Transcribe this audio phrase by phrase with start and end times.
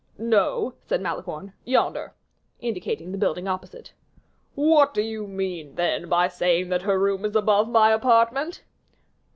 [0.17, 2.15] "No," said Malicorne, "yonder,"
[2.59, 3.93] indicating the building opposite.
[4.55, 8.63] "What do you mean, then, by saying that her room is above my apartment?"